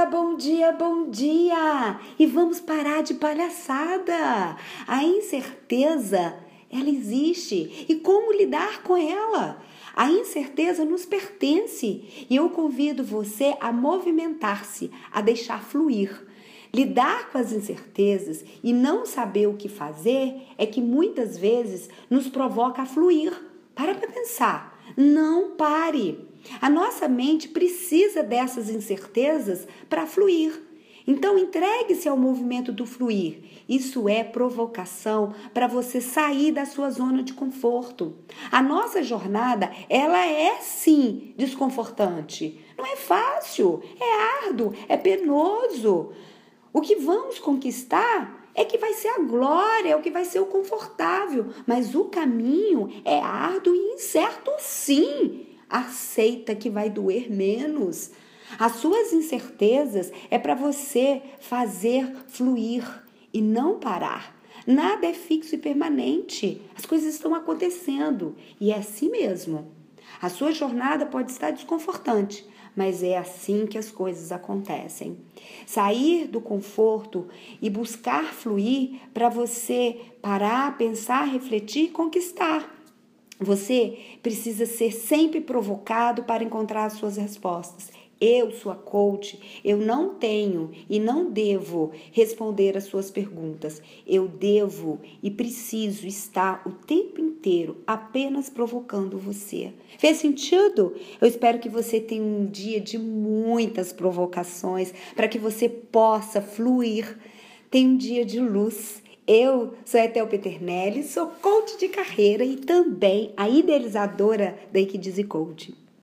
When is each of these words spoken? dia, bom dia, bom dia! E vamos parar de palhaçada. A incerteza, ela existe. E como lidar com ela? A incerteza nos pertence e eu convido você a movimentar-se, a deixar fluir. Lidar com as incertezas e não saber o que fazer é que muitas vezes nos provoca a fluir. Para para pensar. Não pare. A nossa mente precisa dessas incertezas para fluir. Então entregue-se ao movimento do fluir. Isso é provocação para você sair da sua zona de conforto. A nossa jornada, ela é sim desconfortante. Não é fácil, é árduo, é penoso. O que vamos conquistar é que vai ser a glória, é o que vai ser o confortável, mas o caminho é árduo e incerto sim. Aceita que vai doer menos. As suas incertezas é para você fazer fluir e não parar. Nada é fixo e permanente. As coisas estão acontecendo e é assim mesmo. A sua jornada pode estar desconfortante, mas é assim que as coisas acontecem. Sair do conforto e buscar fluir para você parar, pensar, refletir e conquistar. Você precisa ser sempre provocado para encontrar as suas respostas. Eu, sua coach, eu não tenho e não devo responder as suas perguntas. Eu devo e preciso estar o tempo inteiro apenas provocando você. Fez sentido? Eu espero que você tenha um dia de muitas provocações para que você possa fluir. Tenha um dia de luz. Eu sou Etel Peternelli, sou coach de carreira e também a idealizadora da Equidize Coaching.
dia, 0.00 0.06
bom 0.06 0.34
dia, 0.34 0.72
bom 0.72 1.10
dia! 1.10 2.00
E 2.18 2.24
vamos 2.24 2.58
parar 2.58 3.02
de 3.02 3.14
palhaçada. 3.14 4.56
A 4.86 5.04
incerteza, 5.04 6.34
ela 6.70 6.88
existe. 6.88 7.84
E 7.86 7.96
como 7.96 8.32
lidar 8.32 8.82
com 8.82 8.96
ela? 8.96 9.62
A 9.94 10.10
incerteza 10.10 10.86
nos 10.86 11.04
pertence 11.04 12.26
e 12.30 12.34
eu 12.34 12.48
convido 12.48 13.04
você 13.04 13.54
a 13.60 13.70
movimentar-se, 13.72 14.90
a 15.12 15.20
deixar 15.20 15.62
fluir. 15.62 16.26
Lidar 16.72 17.30
com 17.30 17.36
as 17.36 17.52
incertezas 17.52 18.42
e 18.62 18.72
não 18.72 19.04
saber 19.04 19.48
o 19.48 19.56
que 19.56 19.68
fazer 19.68 20.46
é 20.56 20.64
que 20.64 20.80
muitas 20.80 21.36
vezes 21.36 21.90
nos 22.08 22.26
provoca 22.26 22.82
a 22.82 22.86
fluir. 22.86 23.32
Para 23.74 23.94
para 23.94 24.08
pensar. 24.08 24.80
Não 24.96 25.50
pare. 25.56 26.29
A 26.60 26.68
nossa 26.70 27.08
mente 27.08 27.48
precisa 27.48 28.22
dessas 28.22 28.68
incertezas 28.68 29.66
para 29.88 30.06
fluir. 30.06 30.70
Então 31.06 31.38
entregue-se 31.38 32.08
ao 32.08 32.16
movimento 32.16 32.72
do 32.72 32.86
fluir. 32.86 33.42
Isso 33.68 34.08
é 34.08 34.22
provocação 34.22 35.34
para 35.52 35.66
você 35.66 36.00
sair 36.00 36.52
da 36.52 36.64
sua 36.64 36.90
zona 36.90 37.22
de 37.22 37.32
conforto. 37.32 38.14
A 38.50 38.62
nossa 38.62 39.02
jornada, 39.02 39.70
ela 39.88 40.24
é 40.24 40.58
sim 40.60 41.34
desconfortante. 41.36 42.60
Não 42.76 42.86
é 42.86 42.96
fácil, 42.96 43.82
é 43.98 44.46
árduo, 44.46 44.72
é 44.88 44.96
penoso. 44.96 46.12
O 46.72 46.80
que 46.80 46.96
vamos 46.96 47.38
conquistar 47.38 48.48
é 48.54 48.64
que 48.64 48.78
vai 48.78 48.92
ser 48.92 49.08
a 49.08 49.18
glória, 49.18 49.90
é 49.90 49.96
o 49.96 50.02
que 50.02 50.10
vai 50.10 50.24
ser 50.24 50.40
o 50.40 50.46
confortável, 50.46 51.46
mas 51.66 51.94
o 51.94 52.04
caminho 52.04 52.88
é 53.04 53.18
árduo 53.18 53.74
e 53.74 53.94
incerto 53.94 54.50
sim. 54.58 55.46
Aceita 55.70 56.54
que 56.54 56.68
vai 56.68 56.90
doer 56.90 57.30
menos. 57.30 58.10
As 58.58 58.72
suas 58.72 59.12
incertezas 59.12 60.12
é 60.30 60.38
para 60.38 60.54
você 60.54 61.22
fazer 61.38 62.12
fluir 62.26 62.84
e 63.32 63.40
não 63.40 63.78
parar. 63.78 64.36
Nada 64.66 65.06
é 65.06 65.14
fixo 65.14 65.54
e 65.54 65.58
permanente. 65.58 66.60
As 66.76 66.84
coisas 66.84 67.14
estão 67.14 67.34
acontecendo 67.34 68.36
e 68.60 68.72
é 68.72 68.76
assim 68.76 69.08
mesmo. 69.08 69.70
A 70.20 70.28
sua 70.28 70.52
jornada 70.52 71.06
pode 71.06 71.30
estar 71.30 71.50
desconfortante, 71.50 72.46
mas 72.76 73.02
é 73.02 73.16
assim 73.16 73.66
que 73.66 73.78
as 73.78 73.90
coisas 73.90 74.32
acontecem. 74.32 75.16
Sair 75.66 76.26
do 76.26 76.40
conforto 76.40 77.28
e 77.60 77.70
buscar 77.70 78.24
fluir 78.34 79.00
para 79.14 79.28
você 79.28 79.98
parar, 80.20 80.76
pensar, 80.76 81.24
refletir 81.24 81.84
e 81.84 81.90
conquistar. 81.90 82.79
Você 83.40 83.96
precisa 84.22 84.66
ser 84.66 84.92
sempre 84.92 85.40
provocado 85.40 86.24
para 86.24 86.44
encontrar 86.44 86.84
as 86.84 86.94
suas 86.94 87.16
respostas. 87.16 87.90
Eu, 88.20 88.50
sua 88.50 88.74
coach, 88.74 89.40
eu 89.64 89.78
não 89.78 90.10
tenho 90.10 90.70
e 90.90 91.00
não 91.00 91.30
devo 91.30 91.90
responder 92.12 92.76
as 92.76 92.84
suas 92.84 93.10
perguntas. 93.10 93.80
Eu 94.06 94.28
devo 94.28 95.00
e 95.22 95.30
preciso 95.30 96.06
estar 96.06 96.60
o 96.66 96.70
tempo 96.70 97.18
inteiro 97.18 97.78
apenas 97.86 98.50
provocando 98.50 99.16
você. 99.16 99.72
Fez 99.98 100.18
sentido? 100.18 100.94
Eu 101.18 101.26
espero 101.26 101.58
que 101.58 101.70
você 101.70 101.98
tenha 101.98 102.22
um 102.22 102.44
dia 102.44 102.78
de 102.78 102.98
muitas 102.98 103.90
provocações 103.90 104.92
para 105.16 105.26
que 105.26 105.38
você 105.38 105.66
possa 105.66 106.42
fluir. 106.42 107.18
Tenha 107.70 107.88
um 107.88 107.96
dia 107.96 108.26
de 108.26 108.38
luz. 108.38 109.02
Eu 109.32 109.74
sou 109.84 110.00
Etel 110.00 110.26
Peternelli, 110.26 111.04
sou 111.04 111.28
coach 111.40 111.78
de 111.78 111.86
carreira 111.86 112.44
e 112.44 112.56
também 112.56 113.32
a 113.36 113.48
idealizadora 113.48 114.58
da 114.72 114.80
Equidize 114.80 115.22
Coaching. 115.22 115.72